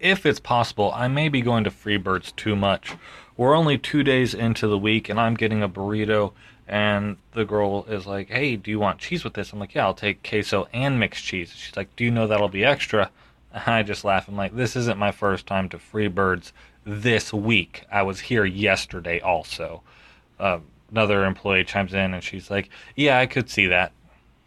[0.00, 2.94] if it's possible, I may be going to Freebirds too much.
[3.36, 6.32] We're only two days into the week, and I'm getting a burrito,
[6.66, 9.84] and the girl is like, "Hey, do you want cheese with this?" I'm like, "Yeah,
[9.84, 13.10] I'll take queso and mixed cheese." She's like, "Do you know that'll be extra?"
[13.52, 14.28] And I just laugh.
[14.28, 16.52] I'm like, "This isn't my first time to Freebirds
[16.84, 17.84] this week.
[17.90, 19.82] I was here yesterday also."
[20.38, 20.58] Uh,
[20.90, 23.92] another employee chimes in, and she's like, "Yeah, I could see that."